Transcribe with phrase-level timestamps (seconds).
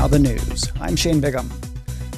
[0.00, 0.72] now the news.
[0.80, 1.69] I'm Shane Bigham.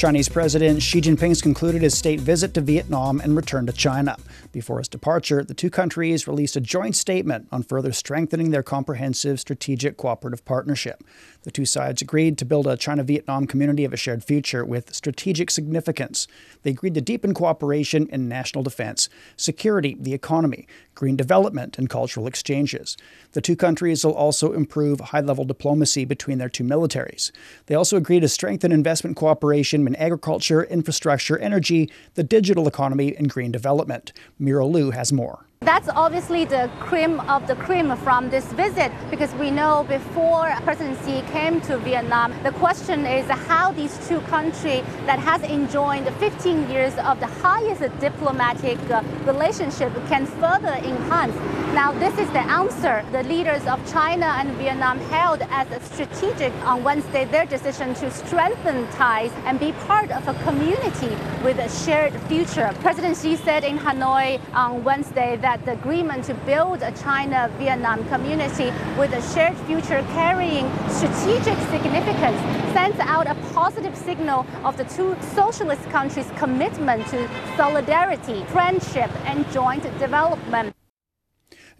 [0.00, 4.16] Chinese President Xi Jinping's concluded his state visit to Vietnam and returned to China.
[4.50, 9.38] Before his departure, the two countries released a joint statement on further strengthening their comprehensive
[9.38, 11.04] strategic cooperative partnership.
[11.42, 14.94] The two sides agreed to build a China Vietnam community of a shared future with
[14.94, 16.26] strategic significance.
[16.62, 22.26] They agreed to deepen cooperation in national defense, security, the economy, green development, and cultural
[22.26, 22.96] exchanges.
[23.32, 27.32] The two countries will also improve high level diplomacy between their two militaries.
[27.66, 33.28] They also agreed to strengthen investment cooperation in agriculture, infrastructure, energy, the digital economy, and
[33.28, 34.12] green development.
[34.38, 35.46] Mira Liu has more.
[35.62, 40.98] That's obviously the cream of the cream from this visit because we know before President
[41.04, 46.70] Xi came to Vietnam, the question is how these two countries that has enjoyed 15
[46.70, 51.36] years of the highest diplomatic uh, relationship can further enhance.
[51.74, 53.04] Now this is the answer.
[53.12, 58.88] The leaders of China and Vietnam held as strategic on Wednesday their decision to strengthen
[58.92, 61.14] ties and be part of a community
[61.44, 62.74] with a shared future.
[62.80, 68.06] President Xi said in Hanoi on Wednesday that that the agreement to build a China-Vietnam
[68.08, 72.38] community with a shared future carrying strategic significance
[72.72, 79.44] sends out a positive signal of the two socialist countries' commitment to solidarity, friendship, and
[79.50, 80.79] joint development.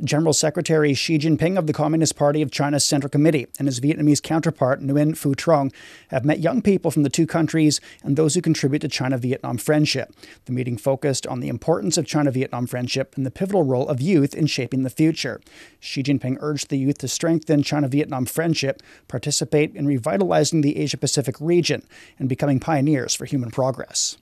[0.04, 4.22] General Secretary Xi Jinping of the Communist Party of China's Central Committee and his Vietnamese
[4.22, 5.70] counterpart Nguyen Phu Trong
[6.08, 9.58] have met young people from the two countries and those who contribute to China Vietnam
[9.58, 10.14] friendship.
[10.46, 14.00] The meeting focused on the importance of China Vietnam friendship and the pivotal role of
[14.00, 15.40] youth in shaping the future.
[15.80, 20.96] Xi Jinping urged the youth to strengthen China Vietnam friendship, participate in revitalizing the Asia
[20.96, 21.82] Pacific region,
[22.18, 24.16] and becoming pioneers for human progress.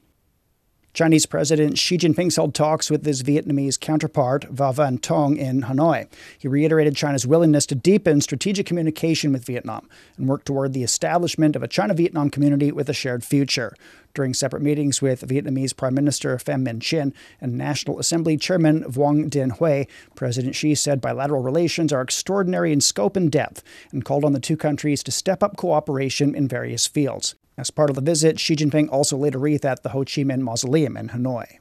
[0.98, 6.08] Chinese President Xi Jinping held talks with his Vietnamese counterpart, Vo Van Thuong, in Hanoi.
[6.36, 11.54] He reiterated China's willingness to deepen strategic communication with Vietnam and work toward the establishment
[11.54, 13.76] of a China Vietnam community with a shared future.
[14.12, 19.31] During separate meetings with Vietnamese Prime Minister Pham Minh Chinh and National Assembly Chairman Vuong
[19.31, 24.25] Dinh Hue, President Xi said bilateral relations are extraordinary in scope and depth and called
[24.25, 27.37] on the two countries to step up cooperation in various fields.
[27.58, 30.22] As part of the visit, Xi Jinping also laid a wreath at the Ho Chi
[30.22, 31.58] Minh Mausoleum in Hanoi.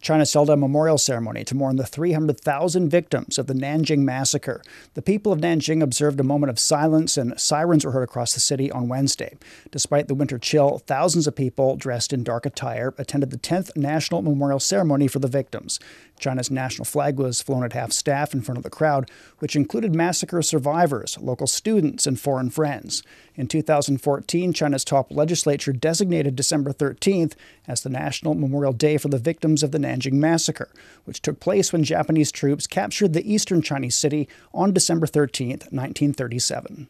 [0.00, 4.62] China held a memorial ceremony to mourn the 300,000 victims of the Nanjing massacre.
[4.94, 8.40] The people of Nanjing observed a moment of silence and sirens were heard across the
[8.40, 9.36] city on Wednesday.
[9.70, 14.22] Despite the winter chill, thousands of people dressed in dark attire attended the 10th National
[14.22, 15.78] Memorial Ceremony for the victims.
[16.18, 19.94] China's national flag was flown at half staff in front of the crowd, which included
[19.94, 23.02] massacre survivors, local students, and foreign friends.
[23.34, 27.32] In 2014, China's top legislature designated December 13th
[27.66, 30.70] as the National Memorial Day for the victims of the Nanjing Massacre,
[31.04, 36.86] which took place when Japanese troops captured the eastern Chinese city on December 13, 1937.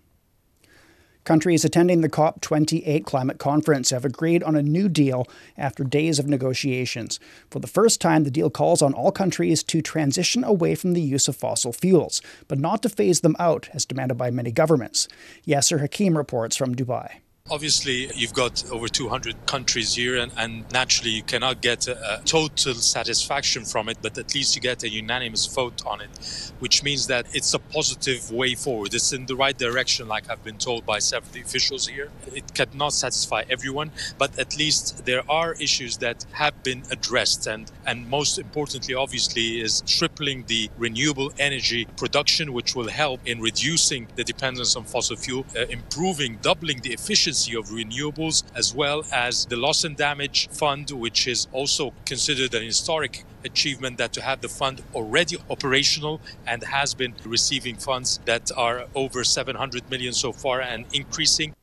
[1.25, 6.27] Countries attending the COP28 climate conference have agreed on a new deal after days of
[6.27, 7.21] negotiations.
[7.51, 11.03] For the first time, the deal calls on all countries to transition away from the
[11.03, 15.09] use of fossil fuels, but not to phase them out, as demanded by many governments.
[15.47, 17.21] Yasser Hakim reports from Dubai.
[17.49, 22.23] Obviously, you've got over 200 countries here, and, and naturally, you cannot get a, a,
[22.25, 26.85] total satisfaction from it, but at least you get a unanimous vote on it, which
[26.85, 28.95] means that it's a positive way forward.
[28.95, 32.11] It's in the right direction, like I've been told by several officials here.
[32.33, 37.71] It cannot satisfy everyone, but at least there are issues that have been addressed, and,
[37.85, 44.07] and most importantly, obviously, is tripling the renewable energy production, which will help in reducing
[44.15, 49.05] the dependence on fossil fuel, uh, improving, doubling the efficiency efficiency of renewables, as well
[49.13, 54.21] as the loss and damage fund, which is also considered an historic achievement that to
[54.21, 60.13] have the fund already operational and has been receiving funds that are over 700 million
[60.13, 61.55] so far and increasing.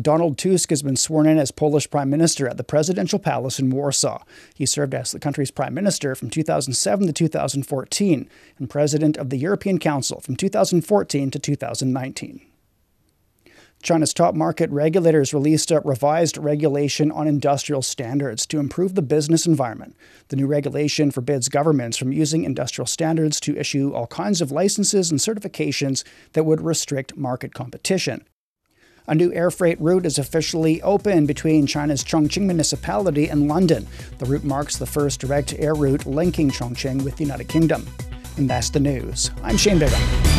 [0.00, 3.70] Donald Tusk has been sworn in as Polish Prime Minister at the Presidential Palace in
[3.70, 4.22] Warsaw.
[4.54, 8.28] He served as the country's Prime Minister from 2007 to 2014
[8.58, 12.49] and President of the European Council from 2014 to 2019.
[13.82, 19.46] China's top market regulators released a revised regulation on industrial standards to improve the business
[19.46, 19.96] environment.
[20.28, 25.10] The new regulation forbids governments from using industrial standards to issue all kinds of licenses
[25.10, 26.04] and certifications
[26.34, 28.26] that would restrict market competition.
[29.06, 33.86] A new air freight route is officially open between China's Chongqing municipality and London.
[34.18, 37.86] The route marks the first direct air route linking Chongqing with the United Kingdom.
[38.36, 39.30] And that's the news.
[39.42, 40.29] I'm Shane Bigham.